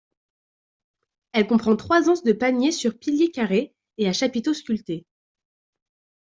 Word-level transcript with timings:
Elle 1.31 1.45
comprend 1.45 1.75
trois 1.75 2.09
anses 2.09 2.23
de 2.23 2.33
panier 2.33 2.71
sur 2.71 2.97
piliers 2.97 3.29
carrés 3.29 3.75
et 3.99 4.09
à 4.09 4.13
chapiteaux 4.13 4.55
sculptés. 4.55 5.05